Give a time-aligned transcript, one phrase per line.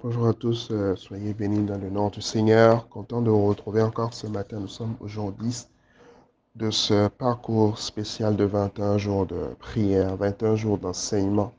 [0.00, 2.88] Bonjour à tous, euh, soyez bénis dans le nom du Seigneur.
[2.88, 4.60] Content de vous retrouver encore ce matin.
[4.60, 5.66] Nous sommes aujourd'hui
[6.54, 11.52] de ce parcours spécial de 21 jours de prière, 21 jours d'enseignement,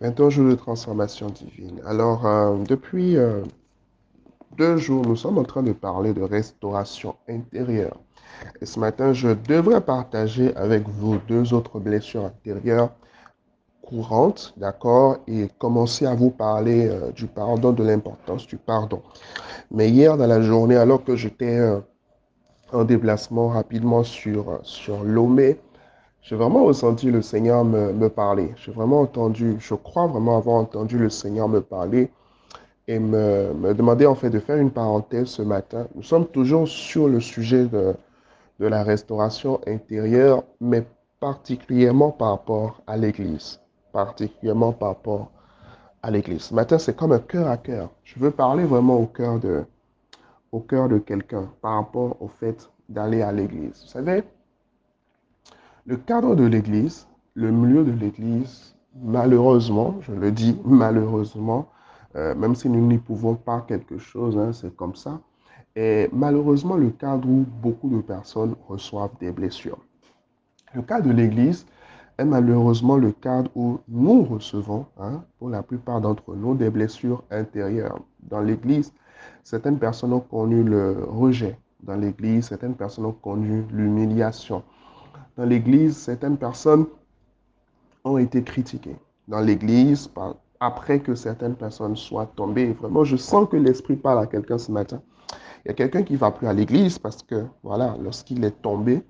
[0.00, 1.80] 21 jours de transformation divine.
[1.86, 3.44] Alors, euh, depuis euh,
[4.58, 8.00] deux jours, nous sommes en train de parler de restauration intérieure.
[8.60, 12.90] Et ce matin, je devrais partager avec vous deux autres blessures intérieures
[13.86, 19.00] courante, d'accord, et commencer à vous parler euh, du pardon, de l'importance du pardon.
[19.70, 21.78] Mais hier dans la journée, alors que j'étais euh,
[22.72, 25.58] en déplacement rapidement sur, sur Lomé,
[26.22, 28.52] j'ai vraiment ressenti le Seigneur me, me parler.
[28.56, 32.10] J'ai vraiment entendu, je crois vraiment avoir entendu le Seigneur me parler
[32.88, 35.86] et me, me demander en fait de faire une parenthèse ce matin.
[35.94, 37.94] Nous sommes toujours sur le sujet de
[38.66, 40.84] la restauration intérieure, mais
[41.20, 43.60] particulièrement par rapport à l'Église
[43.96, 45.30] particulièrement par rapport
[46.02, 46.42] à l'Église.
[46.42, 47.88] Ce matin, c'est comme un cœur à cœur.
[48.04, 49.64] Je veux parler vraiment au cœur de,
[50.52, 53.80] au cœur de quelqu'un par rapport au fait d'aller à l'Église.
[53.84, 54.22] Vous savez,
[55.86, 61.66] le cadre de l'Église, le milieu de l'Église, malheureusement, je le dis malheureusement,
[62.16, 65.20] euh, même si nous n'y pouvons pas quelque chose, hein, c'est comme ça,
[65.74, 69.78] est malheureusement le cadre où beaucoup de personnes reçoivent des blessures.
[70.74, 71.64] Le cas de l'Église,
[72.18, 77.22] est malheureusement le cadre où nous recevons, hein, pour la plupart d'entre nous, des blessures
[77.30, 78.00] intérieures.
[78.20, 78.92] Dans l'Église,
[79.44, 81.58] certaines personnes ont connu le rejet.
[81.82, 84.62] Dans l'Église, certaines personnes ont connu l'humiliation.
[85.36, 86.86] Dans l'Église, certaines personnes
[88.04, 88.96] ont été critiquées.
[89.28, 90.10] Dans l'Église,
[90.60, 94.72] après que certaines personnes soient tombées, vraiment, je sens que l'Esprit parle à quelqu'un ce
[94.72, 95.02] matin.
[95.64, 99.02] Il y a quelqu'un qui va plus à l'Église parce que, voilà, lorsqu'il est tombé,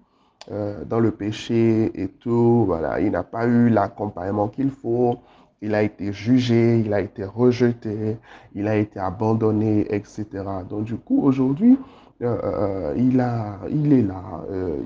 [0.52, 2.64] euh, dans le péché et tout.
[2.66, 5.19] Voilà, il n'a pas eu l'accompagnement qu'il faut.
[5.62, 8.16] Il a été jugé, il a été rejeté,
[8.55, 10.27] il a été abandonné, etc.
[10.69, 11.78] Donc du coup, aujourd'hui,
[12.22, 13.24] euh, euh, il,
[13.70, 14.22] il est là,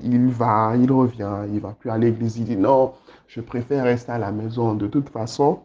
[0.03, 2.37] il va, il revient, il va plus à l'église.
[2.37, 2.93] Il dit non,
[3.27, 4.73] je préfère rester à la maison.
[4.73, 5.59] De toute façon,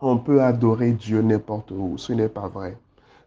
[0.00, 1.98] on peut adorer Dieu n'importe où.
[1.98, 2.76] Ce n'est pas vrai.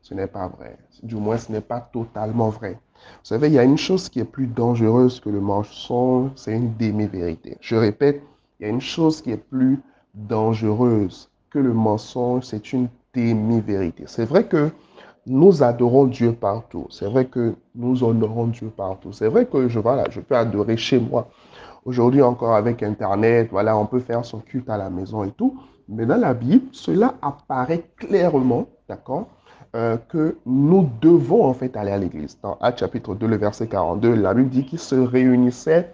[0.04, 0.78] Ce n'est pas vrai.
[1.02, 2.74] Du moins, ce n'est pas totalement vrai.
[2.74, 6.54] Vous savez, il y a une chose qui est plus dangereuse que le mensonge, c'est
[6.54, 7.58] une demi-vérité.
[7.62, 8.22] Je répète,
[8.60, 9.80] il y a une chose qui est plus
[10.14, 14.04] dangereuse que le mensonge, c'est une demi-vérité.
[14.08, 14.72] C'est vrai que
[15.26, 16.86] nous adorons Dieu partout.
[16.90, 19.14] C'est vrai que nous honorons Dieu partout.
[19.14, 21.30] C'est vrai que je, peux adorer chez moi.
[21.86, 25.58] Aujourd'hui encore avec Internet, voilà, on peut faire son culte à la maison et tout.
[25.88, 29.28] Mais dans la Bible, cela apparaît clairement, d'accord?
[29.76, 32.38] Euh, que nous devons en fait aller à l'église.
[32.44, 35.92] Dans Actes chapitre 2, le verset 42, la Bible dit qu'ils se réunissaient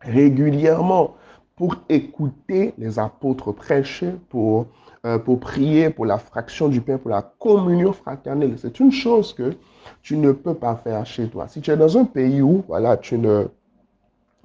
[0.00, 1.14] régulièrement
[1.54, 4.66] pour écouter les apôtres prêcher, pour,
[5.06, 8.54] euh, pour prier pour la fraction du pain, pour la communion fraternelle.
[8.56, 9.54] C'est une chose que
[10.02, 11.48] tu ne peux pas faire chez toi.
[11.48, 13.44] Si tu es dans un pays où voilà, tu, ne,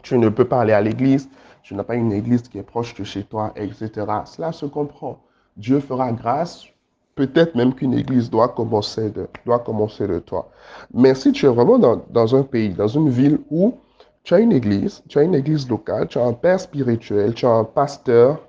[0.04, 1.30] tu ne peux pas aller à l'église,
[1.64, 3.90] tu n'as pas une église qui est proche de chez toi, etc.
[4.26, 5.20] Cela se comprend.
[5.58, 6.66] Dieu fera grâce,
[7.16, 10.52] Peut-être même qu'une église doit commencer, de, doit commencer de toi.
[10.94, 13.76] Mais si tu es vraiment dans, un pays, dans une ville où
[14.24, 17.46] tu as une église, tu as une église locale, tu as un père spirituel, tu
[17.46, 18.46] as un pasteur,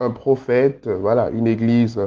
[0.00, 2.00] un prophète, voilà, une église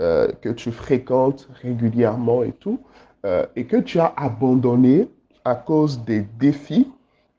[0.00, 2.80] euh, que tu fréquentes régulièrement et tout,
[3.26, 5.08] euh, et que tu as abandonné
[5.44, 6.90] à cause des défis,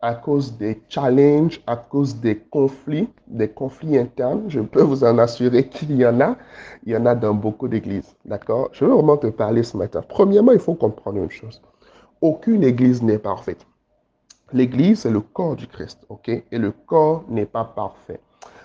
[0.05, 4.43] à cause des challenges, à cause des conflits, des conflits internes.
[4.49, 6.38] Je peux vous en assurer qu'il y en a.
[6.85, 8.16] Il y en a dans beaucoup d'églises.
[8.23, 8.69] D'accord?
[8.71, 10.03] Je veux vraiment te parler ce matin.
[10.07, 11.59] Premièrement, il faut comprendre une chose.
[12.21, 13.66] Aucune église n'est parfaite.
[14.53, 16.05] L'église, c'est le corps du Christ.
[16.09, 16.29] OK?
[16.29, 18.19] Et le corps n'est pas parfait.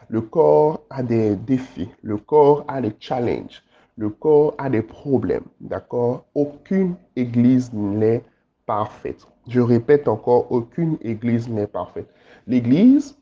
[0.09, 1.89] Le corps a des défis.
[2.03, 3.63] Le corps a des challenges.
[3.97, 5.47] Le corps a des problèmes.
[5.59, 6.27] D'accord?
[6.35, 8.23] Aucune église n'est
[8.67, 9.27] parfaite.
[9.49, 12.09] Je répète encore, aucune église n'est parfaite.
[12.47, 13.17] L'église,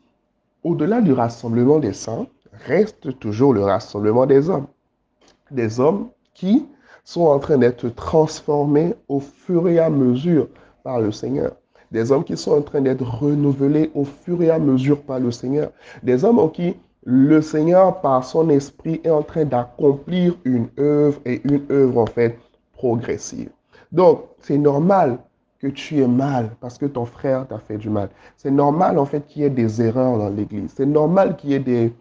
[0.64, 2.26] au-delà du rassemblement des saints,
[2.66, 4.66] reste toujours le rassemblement des hommes.
[5.50, 6.66] Des hommes qui
[7.04, 10.48] sont en train d'être transformés au fur et à mesure
[10.82, 11.53] par le Seigneur.
[11.91, 15.30] Des hommes qui sont en train d'être renouvelés au fur et à mesure par le
[15.30, 15.71] Seigneur.
[16.03, 21.18] Des hommes en qui le Seigneur, par son esprit, est en train d'accomplir une œuvre
[21.24, 22.38] et une œuvre en fait
[22.74, 23.48] progressive.
[23.92, 25.18] Donc, c'est normal
[25.59, 28.10] que tu es mal parce que ton frère t'a fait du mal.
[28.37, 30.72] C'est normal en fait qu'il y ait des erreurs dans l'Église.
[30.77, 31.93] C'est normal qu'il y ait des,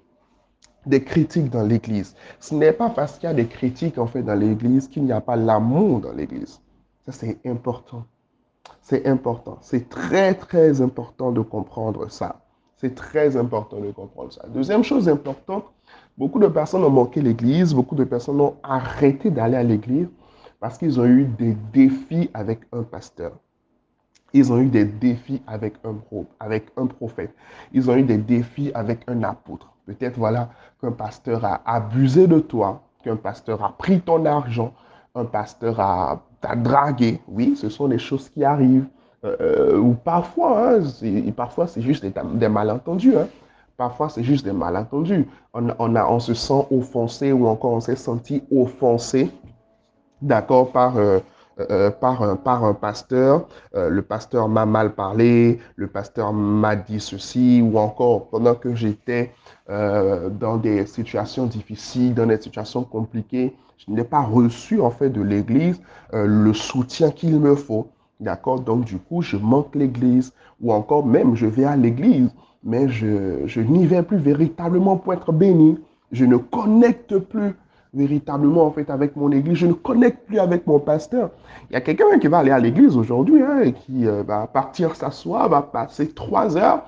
[0.86, 2.15] des critiques dans l'Église.
[2.39, 5.12] Ce n'est pas parce qu'il y a des critiques en fait dans l'Église qu'il n'y
[5.12, 6.62] a pas l'amour dans l'Église.
[7.06, 8.06] Ça c'est important.
[8.81, 9.57] C'est important.
[9.62, 12.42] C'est très très important de comprendre ça.
[12.77, 14.45] C'est très important de comprendre ça.
[14.50, 15.65] Deuxième chose importante
[16.18, 20.09] Beaucoup de personnes ont manqué l'église, beaucoup de personnes ont arrêté d'aller à l'église
[20.59, 23.38] parce qu'ils ont eu des défis avec un pasteur.
[24.33, 25.95] Ils ont eu des défis avec un,
[26.39, 27.33] avec un prophète.
[27.74, 29.71] Ils ont eu des défis avec un apôtre.
[29.85, 30.50] Peut-être, voilà,
[30.81, 34.74] qu'un pasteur a abusé de toi, qu'un pasteur a pris ton argent,
[35.15, 37.19] un pasteur a t'a dragué.
[37.27, 38.88] Oui, ce sont des choses qui arrivent.
[39.25, 40.81] Euh, euh, ou parfois, hein,
[41.35, 43.18] parfois c'est juste des, malentendus.
[43.18, 43.27] Hein.
[43.75, 45.27] Parfois, c'est juste des malentendus.
[45.53, 49.31] On se sent offensé ou encore on s'est senti offensé,
[50.21, 51.19] d'accord, par, euh,
[52.00, 53.48] par, un, par un pasteur.
[53.74, 59.33] le pasteur m'a mal parlé, le pasteur m'a dit ceci, ou encore pendant que j'étais
[59.68, 65.21] dans des situations difficiles, dans des situations compliquées, je n'ai pas reçu en fait de
[65.21, 65.81] l'Église
[66.13, 67.88] le soutien qu'il me faut.
[68.19, 68.59] D'accord?
[68.59, 72.30] Donc, du coup, je manque l'église ou encore même je vais à l'église,
[72.63, 75.77] mais je, je n'y vais plus véritablement pour être béni.
[76.12, 77.56] Je ne connecte plus
[77.93, 79.55] véritablement en fait avec mon église.
[79.55, 81.31] Je ne connecte plus avec mon pasteur.
[81.69, 84.47] Il y a quelqu'un qui va aller à l'église aujourd'hui hein, et qui euh, va
[84.47, 86.83] partir s'asseoir, va passer trois heures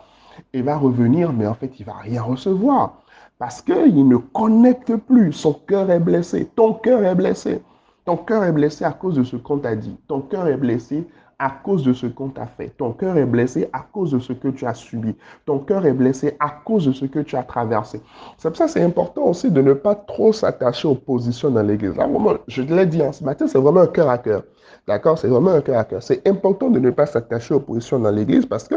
[0.54, 3.02] et va revenir, mais en fait, il va rien recevoir
[3.40, 5.34] parce qu'il ne connecte plus.
[5.34, 6.50] Son cœur est blessé.
[6.56, 7.62] Ton cœur est blessé.
[8.06, 9.98] Ton cœur est blessé à cause de ce qu'on t'a dit.
[10.08, 11.08] Ton cœur est blessé
[11.40, 12.70] à cause de ce qu'on t'a fait.
[12.78, 15.16] Ton cœur est blessé à cause de ce que tu as subi.
[15.46, 18.02] Ton cœur est blessé à cause de ce que tu as traversé.
[18.38, 21.64] C'est pour ça que c'est important aussi de ne pas trop s'attacher aux positions dans
[21.64, 21.96] l'Église.
[21.96, 24.44] Là, vraiment, je l'ai dit en ce matin, c'est vraiment un cœur à cœur.
[24.86, 25.18] D'accord?
[25.18, 26.04] C'est vraiment un cœur à cœur.
[26.04, 28.76] C'est important de ne pas s'attacher aux positions dans l'Église parce que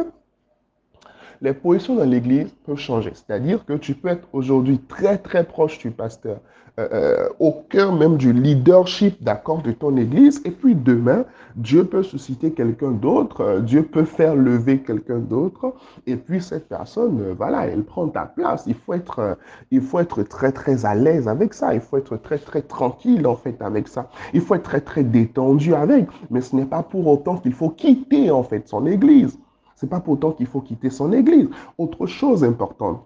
[1.43, 3.12] les positions dans l'Église peuvent changer.
[3.15, 6.39] C'est-à-dire que tu peux être aujourd'hui très, très proche du pasteur.
[6.79, 10.41] Euh, euh, au cœur même du leadership, d'accord, de ton Église.
[10.47, 15.75] Et puis demain, Dieu peut susciter quelqu'un d'autre, euh, Dieu peut faire lever quelqu'un d'autre.
[16.06, 18.65] Et puis cette personne, voilà, elle prend ta place.
[18.67, 19.37] Il faut être,
[19.71, 21.75] il faut être très très à l'aise avec ça.
[21.75, 24.09] Il faut être très très tranquille en fait avec ça.
[24.33, 26.06] Il faut être très très détendu avec.
[26.31, 29.37] Mais ce n'est pas pour autant qu'il faut quitter en fait son Église.
[29.82, 31.49] C'est pas pour autant qu'il faut quitter son Église.
[31.76, 33.05] Autre chose importante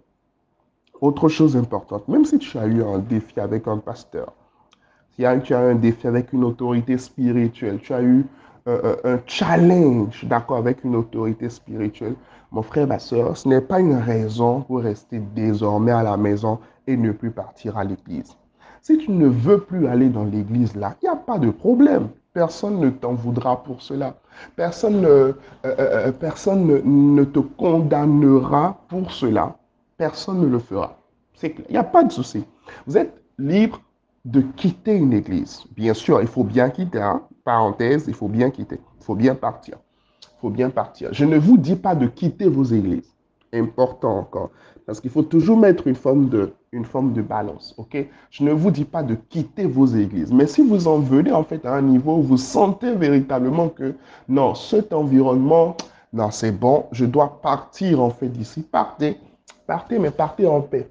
[1.00, 4.32] autre chose importante, même si tu as eu un défi avec un pasteur,
[5.10, 8.24] si tu as eu un défi avec une autorité spirituelle, tu as eu
[8.68, 12.14] euh, euh, un challenge, d'accord, avec une autorité spirituelle,
[12.50, 16.58] mon frère, ma soeur, ce n'est pas une raison pour rester désormais à la maison
[16.86, 18.36] et ne plus partir à l'église.
[18.82, 22.08] Si tu ne veux plus aller dans l'église là, il n'y a pas de problème.
[22.36, 24.14] Personne ne t'en voudra pour cela.
[24.56, 29.56] Personne, euh, personne ne te condamnera pour cela
[29.96, 30.98] personne ne le fera.
[31.42, 32.44] Il n'y a pas de souci.
[32.86, 33.80] Vous êtes libre
[34.24, 35.64] de quitter une église.
[35.76, 37.00] Bien sûr, il faut bien quitter.
[37.00, 37.22] Hein?
[37.44, 38.80] Parenthèse, il faut bien quitter.
[39.00, 39.78] Il faut bien partir.
[40.22, 41.10] Il faut bien partir.
[41.12, 43.14] Je ne vous dis pas de quitter vos églises.
[43.52, 44.50] Important encore.
[44.86, 47.74] Parce qu'il faut toujours mettre une forme de, une forme de balance.
[47.78, 47.96] OK?
[48.30, 50.32] Je ne vous dis pas de quitter vos églises.
[50.32, 53.94] Mais si vous en venez en fait à un niveau où vous sentez véritablement que
[54.28, 55.76] non, cet environnement,
[56.12, 58.62] non, c'est bon, je dois partir en fait d'ici.
[58.62, 59.18] Partez
[59.66, 60.88] Partez, mais partez en paix.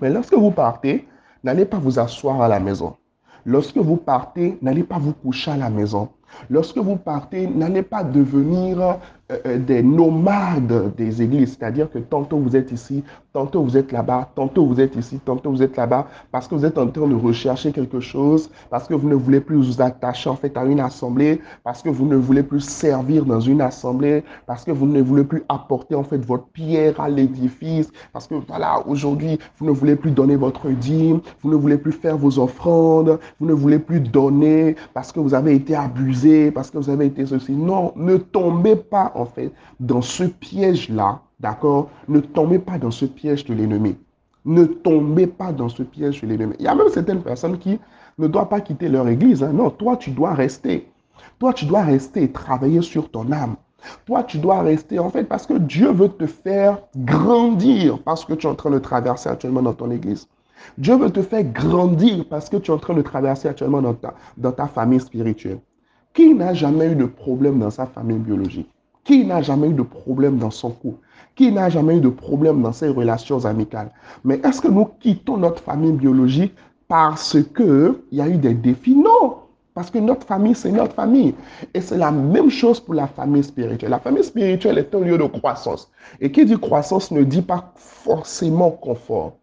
[0.00, 1.06] Mais lorsque vous partez,
[1.44, 2.96] n'allez pas vous asseoir à la maison.
[3.44, 6.08] Lorsque vous partez, n'allez pas vous coucher à la maison.
[6.48, 8.98] Lorsque vous partez, n'allez pas devenir
[9.46, 13.02] euh, des nomades des églises, c'est-à-dire que tantôt vous êtes ici,
[13.32, 16.64] tantôt vous êtes là-bas, tantôt vous êtes ici, tantôt vous êtes là-bas, parce que vous
[16.64, 20.30] êtes en train de rechercher quelque chose, parce que vous ne voulez plus vous attacher
[20.30, 24.24] en fait à une assemblée, parce que vous ne voulez plus servir dans une assemblée,
[24.46, 28.34] parce que vous ne voulez plus apporter en fait votre pierre à l'édifice, parce que
[28.46, 32.38] voilà, aujourd'hui, vous ne voulez plus donner votre dîme, vous ne voulez plus faire vos
[32.38, 36.90] offrandes, vous ne voulez plus donner parce que vous avez été abusé, parce que vous
[36.90, 37.52] avez été ceci.
[37.52, 43.04] Non, ne tombez pas en fait, dans ce piège-là, d'accord Ne tombez pas dans ce
[43.04, 43.96] piège de l'ennemi.
[44.44, 46.54] Ne tombez pas dans ce piège de l'ennemi.
[46.58, 47.78] Il y a même certaines personnes qui
[48.18, 49.42] ne doivent pas quitter leur église.
[49.42, 49.52] Hein.
[49.52, 50.88] Non, toi, tu dois rester.
[51.38, 53.56] Toi, tu dois rester et travailler sur ton âme.
[54.06, 58.34] Toi, tu dois rester en fait parce que Dieu veut te faire grandir parce que
[58.34, 60.28] tu es en train de traverser actuellement dans ton église.
[60.78, 63.94] Dieu veut te faire grandir parce que tu es en train de traverser actuellement dans
[63.94, 65.58] ta, dans ta famille spirituelle.
[66.14, 68.71] Qui n'a jamais eu de problème dans sa famille biologique?
[69.04, 71.04] Qui n'a jamais eu de problème dans son couple?
[71.34, 73.90] Qui n'a jamais eu de problème dans ses relations amicales?
[74.24, 76.54] Mais est-ce que nous quittons notre famille biologique
[76.88, 78.94] parce qu'il y a eu des défis?
[78.94, 79.42] Non
[79.74, 81.34] parce que notre famille, c'est notre famille.
[81.72, 83.90] Et c'est la même chose pour la famille spirituelle.
[83.90, 85.90] La famille spirituelle est un lieu de croissance.
[86.20, 89.36] Et qui dit croissance ne dit pas forcément confort.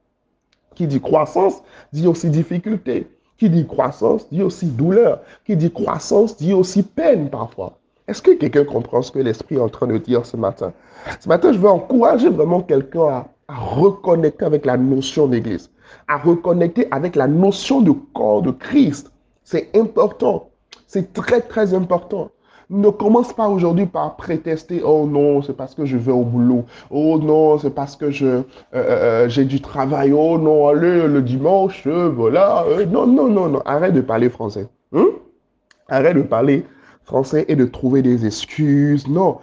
[0.75, 1.63] Qui dit croissance
[1.93, 3.07] dit aussi difficulté.
[3.37, 5.21] Qui dit croissance dit aussi douleur.
[5.45, 7.79] Qui dit croissance dit aussi peine parfois.
[8.09, 10.73] Est-ce que quelqu'un comprend ce que l'Esprit est en train de dire ce matin?
[11.19, 15.69] Ce matin, je veux encourager vraiment quelqu'un à, reconnecter avec la notion d'église.
[16.07, 19.11] à reconnecter avec la notion de corps de Christ.
[19.43, 20.49] C'est important.
[20.87, 22.31] C'est très, très important.
[22.71, 26.65] Ne commence pas aujourd'hui par prétester, oh non, c'est parce que je vais au boulot.
[26.89, 30.13] Oh non, c'est parce que je euh, euh, j'ai du travail.
[30.13, 32.65] Oh non, allez, le dimanche, euh, voilà.
[32.89, 33.61] non, non, non, non.
[33.65, 34.67] Arrête de parler français.
[34.93, 35.09] Hein?
[35.89, 36.65] Arrête de parler
[37.47, 39.07] et de trouver des excuses.
[39.07, 39.39] Non,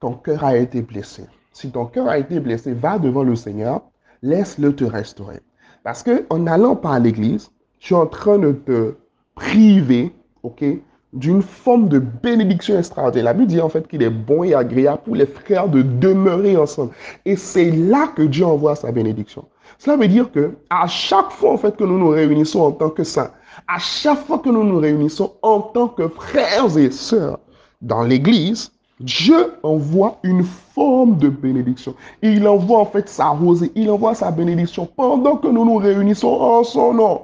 [0.00, 1.24] ton cœur a été blessé.
[1.52, 3.82] Si ton cœur a été blessé, va devant le Seigneur,
[4.22, 5.40] laisse-le te restaurer.
[5.84, 8.94] Parce que en allant par l'église, tu es en train de te
[9.34, 10.12] priver,
[10.42, 10.64] ok,
[11.12, 13.24] d'une forme de bénédiction extraordinaire.
[13.24, 16.56] La Bible dit en fait qu'il est bon et agréable pour les frères de demeurer
[16.56, 16.92] ensemble.
[17.24, 19.46] Et c'est là que Dieu envoie sa bénédiction.
[19.78, 22.90] Cela veut dire que à chaque fois en fait que nous nous réunissons en tant
[22.90, 23.30] que saints,
[23.66, 27.38] à chaque fois que nous nous réunissons en tant que frères et sœurs
[27.82, 31.94] dans l'église, Dieu envoie une forme de bénédiction.
[32.22, 36.28] Il envoie en fait sa rosée, il envoie sa bénédiction pendant que nous nous réunissons
[36.28, 37.22] en son nom.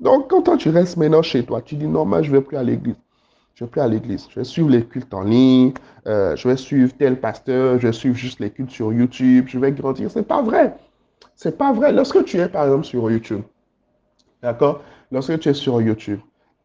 [0.00, 2.56] Donc, quand toi, tu restes maintenant chez toi, tu dis non, moi, je vais plus
[2.56, 2.96] à l'église.
[3.54, 4.28] Je vais plus à l'église.
[4.30, 5.72] Je vais suivre les cultes en ligne.
[6.06, 7.80] Euh, je vais suivre tel pasteur.
[7.80, 9.46] Je vais suivre juste les cultes sur YouTube.
[9.48, 10.10] Je vais grandir.
[10.10, 10.76] Ce n'est pas vrai.
[11.34, 11.92] Ce n'est pas vrai.
[11.92, 13.42] Lorsque tu es, par exemple, sur YouTube,
[14.42, 14.82] d'accord?
[15.10, 16.20] Lorsque tu es sur YouTube,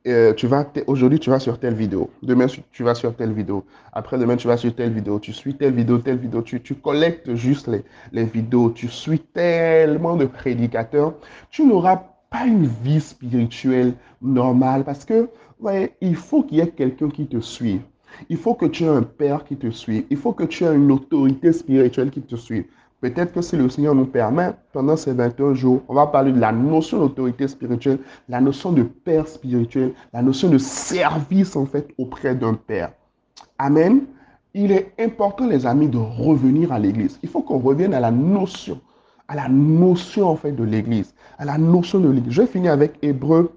[0.06, 3.63] euh, tu vas aujourd'hui tu vas sur telle vidéo, demain tu vas sur telle vidéo,
[3.94, 7.34] après demain tu vas sur telle vidéo, tu suis telle vidéo, telle vidéo, tu, collectes
[7.36, 11.13] juste les, les vidéos, tu suis tellement de prédicateurs,
[11.51, 16.68] tu n'auras pas une vie spirituelle normale parce que, ouais, il faut qu'il y ait
[16.68, 17.82] quelqu'un qui te suive.
[18.30, 20.06] Il faut que tu aies un père qui te suive.
[20.10, 22.65] Il faut que tu aies une autorité spirituelle qui te suive.
[23.04, 26.40] Peut-être que si le Seigneur nous permet, pendant ces 21 jours, on va parler de
[26.40, 31.94] la notion d'autorité spirituelle, la notion de père spirituel, la notion de service en fait
[31.98, 32.94] auprès d'un père.
[33.58, 34.04] Amen.
[34.54, 37.20] Il est important, les amis, de revenir à l'église.
[37.24, 38.80] Il faut qu'on revienne à la notion
[39.28, 42.32] à la notion en fait de l'Église, à la notion de l'Église.
[42.32, 43.52] Je vais finir avec Hébreu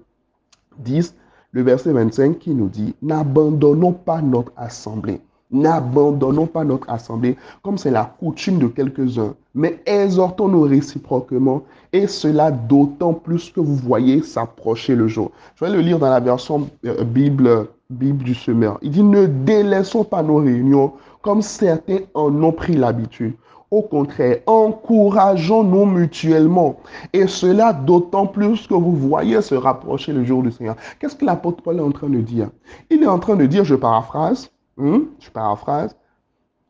[0.79, 1.15] 10,
[1.51, 5.21] le verset 25 qui nous dit, n'abandonnons pas notre assemblée.
[5.51, 11.63] N'abandonnons pas notre assemblée comme c'est la coutume de quelques-uns, mais exhortons-nous réciproquement,
[11.93, 15.31] et cela d'autant plus que vous voyez s'approcher le jour.
[15.55, 18.77] Je vais le lire dans la version euh, Bible, Bible du semeur.
[18.81, 23.33] Il dit, ne délaissons pas nos réunions comme certains en ont pris l'habitude
[23.69, 26.77] au contraire, encourageons-nous mutuellement.
[27.13, 30.75] Et cela d'autant plus que vous voyez se rapprocher le jour du Seigneur.
[30.99, 32.49] Qu'est-ce que l'apôtre Paul est en train de dire?
[32.89, 35.95] Il est en train de dire, je paraphrase, hein, je paraphrase,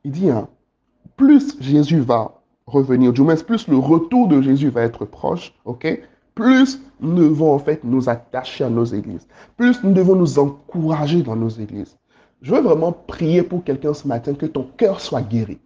[0.04, 0.48] il dit, hein,
[1.16, 6.02] plus Jésus va revenir, du plus le retour de Jésus va être proche, ok
[6.38, 11.24] plus nous devons en fait nous attacher à nos églises, plus nous devons nous encourager
[11.24, 11.98] dans nos églises.
[12.44, 15.58] Je veux vraiment prier pour quelqu'un ce matin, que ton cœur soit guéri.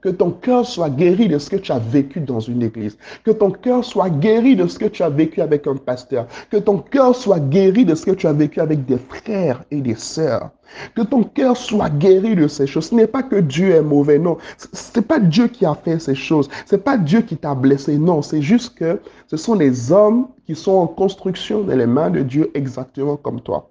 [0.00, 2.96] Que ton cœur soit guéri de ce que tu as vécu dans une église.
[3.24, 6.26] Que ton cœur soit guéri de ce que tu as vécu avec un pasteur.
[6.50, 9.80] Que ton cœur soit guéri de ce que tu as vécu avec des frères et
[9.80, 10.50] des sœurs.
[10.94, 12.88] Que ton cœur soit guéri de ces choses.
[12.88, 14.38] Ce n'est pas que Dieu est mauvais, non.
[14.72, 16.48] Ce n'est pas Dieu qui a fait ces choses.
[16.66, 18.22] Ce n'est pas Dieu qui t'a blessé, non.
[18.22, 22.20] C'est juste que ce sont les hommes qui sont en construction dans les mains de
[22.20, 23.70] Dieu exactement comme toi.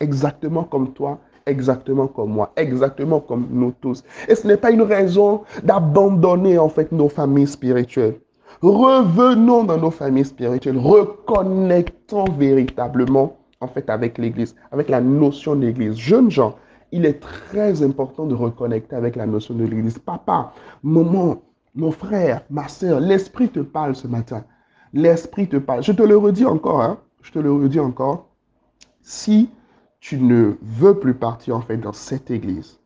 [0.00, 4.04] Exactement comme toi exactement comme moi, exactement comme nous tous.
[4.28, 8.18] Et ce n'est pas une raison d'abandonner en fait nos familles spirituelles.
[8.62, 15.96] Revenons dans nos familles spirituelles, reconnectons véritablement en fait avec l'Église, avec la notion d'Église.
[15.96, 16.56] Jeunes gens,
[16.92, 19.98] il est très important de reconnecter avec la notion de l'Église.
[19.98, 21.42] Papa, maman,
[21.74, 24.44] mon frère, ma soeur, l'Esprit te parle ce matin.
[24.92, 25.82] L'Esprit te parle.
[25.82, 26.98] Je te le redis encore, hein?
[27.22, 28.28] je te le redis encore.
[29.02, 29.50] Si
[30.08, 32.78] tu ne veux plus partir en fait dans cette église,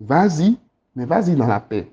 [0.00, 0.58] vas-y,
[0.96, 1.92] mais vas-y dans la paix.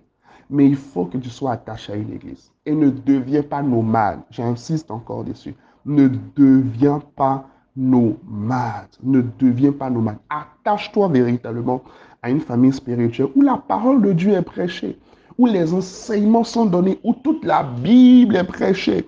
[0.49, 2.51] Mais il faut que tu sois attaché à une église.
[2.65, 4.21] Et ne deviens pas nomade.
[4.31, 5.53] J'insiste encore dessus.
[5.85, 8.89] Ne deviens pas nomade.
[9.03, 10.17] Ne deviens pas nomade.
[10.27, 11.83] Attache-toi véritablement
[12.23, 14.99] à une famille spirituelle où la parole de Dieu est prêchée,
[15.37, 19.07] où les enseignements sont donnés, où toute la Bible est prêchée.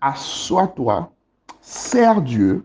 [0.00, 1.12] Assois-toi,
[1.60, 2.64] sers Dieu,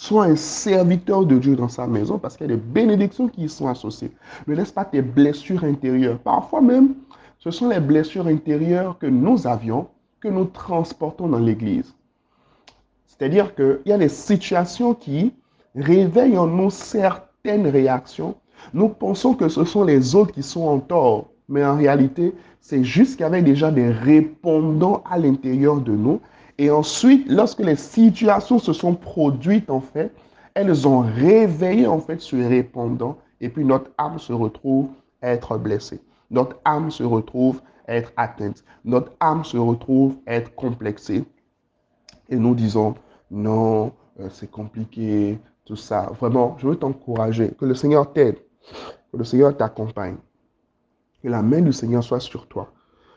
[0.00, 3.42] Sois un serviteur de Dieu dans sa maison parce qu'il y a des bénédictions qui
[3.42, 4.12] y sont associées.
[4.46, 6.20] Ne laisse pas tes blessures intérieures.
[6.20, 6.94] Parfois même,
[7.40, 9.88] ce sont les blessures intérieures que nous avions,
[10.20, 11.96] que nous transportons dans l'Église.
[13.08, 15.32] C'est-à-dire qu'il y a des situations qui
[15.74, 18.36] réveillent en nous certaines réactions.
[18.74, 22.84] Nous pensons que ce sont les autres qui sont en tort, mais en réalité, c'est
[22.84, 26.20] juste qu'il y avait déjà des répondants à l'intérieur de nous
[26.58, 30.12] et ensuite, lorsque les situations se sont produites, en fait,
[30.54, 33.18] elles ont réveillé, en fait, ce répondant.
[33.40, 34.88] Et puis, notre âme se retrouve
[35.22, 36.00] à être blessée.
[36.32, 38.64] Notre âme se retrouve à être atteinte.
[38.84, 41.24] Notre âme se retrouve à être complexée.
[42.28, 42.96] Et nous disons,
[43.30, 46.10] non, euh, c'est compliqué, tout ça.
[46.18, 48.36] Vraiment, je veux t'encourager, que le Seigneur t'aide,
[49.12, 50.16] que le Seigneur t'accompagne,
[51.22, 52.72] que la main du Seigneur soit sur toi.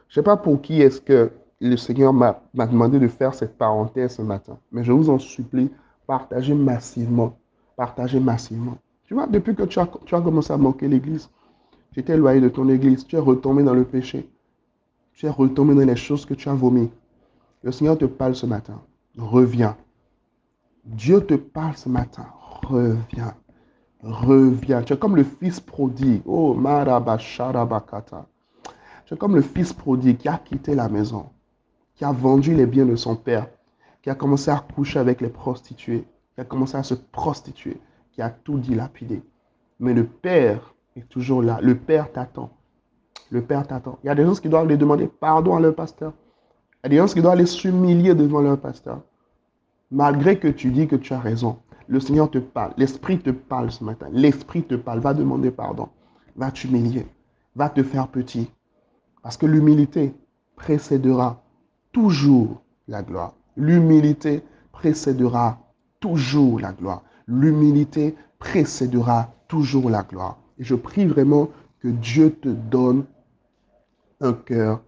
[0.07, 1.31] Je ne sais pas pour qui est-ce que
[1.69, 5.69] le Seigneur m'a demandé de faire cette parenthèse ce matin, mais je vous en supplie,
[6.07, 7.37] partagez massivement,
[7.75, 8.77] partagez massivement.
[9.05, 11.29] Tu vois, depuis que tu as, commencé à manquer l'église,
[11.93, 14.27] tu t'es éloigné de ton église, tu es retombé dans le péché,
[15.13, 16.89] tu es retombé dans les choses que tu as vomi.
[17.63, 18.81] Le Seigneur te parle ce matin.
[19.17, 19.77] Reviens.
[20.83, 22.25] Dieu te parle ce matin.
[22.63, 23.35] Reviens.
[24.01, 24.81] Reviens.
[24.81, 26.23] Tu es comme le fils prodigue.
[26.25, 28.25] Oh, Marabasharabakata.
[29.05, 31.29] Tu es comme le fils prodigue qui a quitté la maison,
[32.01, 33.45] qui a vendu les biens de son père,
[34.01, 36.03] qui a commencé à coucher avec les prostituées,
[36.33, 37.77] qui a commencé à se prostituer,
[38.11, 39.21] qui a tout dilapidé.
[39.79, 41.59] Mais le père est toujours là.
[41.61, 42.49] Le père t'attend.
[43.29, 43.99] Le père t'attend.
[44.03, 46.13] Il y a des gens qui doivent lui demander pardon à leur pasteur.
[46.83, 49.01] Il y a des gens qui doivent aller s'humilier devant leur pasteur.
[49.91, 53.69] Malgré que tu dis que tu as raison, le Seigneur te parle, l'Esprit te parle
[53.69, 54.07] ce matin.
[54.11, 55.87] L'Esprit te parle, va demander pardon,
[56.35, 57.05] va t'humilier,
[57.55, 58.49] va te faire petit.
[59.21, 60.15] Parce que l'humilité
[60.55, 61.40] précédera
[61.91, 63.33] toujours la gloire.
[63.57, 65.59] L'humilité précédera
[65.99, 67.03] toujours la gloire.
[67.27, 70.37] L'humilité précédera toujours la gloire.
[70.57, 73.05] Et je prie vraiment que Dieu te donne
[74.19, 74.81] un cœur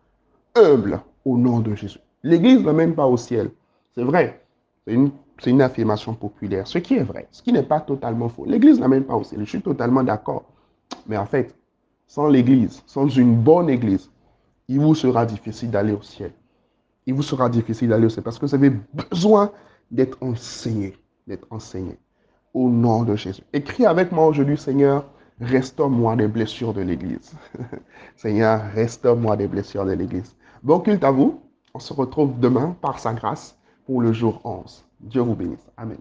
[0.55, 1.99] humble au nom de Jésus.
[2.23, 3.51] L'Église ne mène pas au ciel.
[3.95, 4.41] C'est vrai.
[4.85, 5.11] C'est une,
[5.45, 6.67] une, affirmation populaire.
[6.67, 7.27] Ce qui est vrai.
[7.31, 8.45] Ce qui n'est pas totalement faux.
[8.45, 9.41] L'Église n'amène pas au ciel.
[9.41, 10.43] Je suis totalement d'accord.
[11.07, 11.55] Mais en fait,
[12.07, 14.09] sans l'Église, sans une bonne Église,
[14.67, 16.31] il vous sera difficile d'aller au ciel.
[17.05, 19.51] Il vous sera difficile d'aller au ciel parce que vous avez besoin
[19.91, 20.97] d'être enseigné.
[21.27, 21.97] D'être enseigné.
[22.53, 23.43] Au nom de Jésus.
[23.53, 25.05] Écris avec moi aujourd'hui, Seigneur,
[25.41, 27.33] restaure-moi des blessures de l'Église.
[28.15, 30.35] Seigneur, restaure-moi des blessures de l'Église.
[30.61, 31.41] Bon culte à vous.
[31.73, 34.85] On se retrouve demain par sa grâce pour le jour 11.
[34.99, 35.71] Dieu vous bénisse.
[35.75, 35.97] Amen.